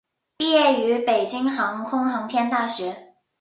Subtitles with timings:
[0.35, 3.13] 毕业于北京航空航天大学。